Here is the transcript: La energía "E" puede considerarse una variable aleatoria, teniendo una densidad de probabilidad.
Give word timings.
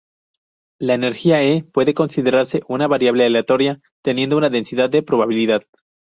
La 0.79 0.95
energía 0.95 1.43
"E" 1.43 1.63
puede 1.63 1.93
considerarse 1.93 2.63
una 2.67 2.87
variable 2.87 3.23
aleatoria, 3.23 3.81
teniendo 4.03 4.35
una 4.35 4.49
densidad 4.49 4.89
de 4.89 5.03
probabilidad. 5.03 5.61